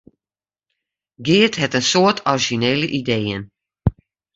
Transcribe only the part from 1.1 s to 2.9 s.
Geart hat in soad orizjinele